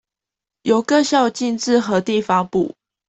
[0.63, 2.75] 由各校逕自核定發布